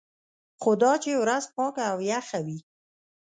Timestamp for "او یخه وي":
1.91-2.59